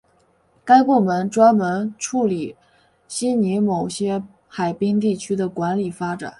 [0.65, 2.55] 该部门专责处理
[3.07, 6.27] 悉尼某些海滨地区的管理发展。